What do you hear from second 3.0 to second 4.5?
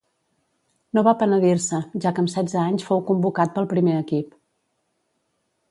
convocat pel primer equip.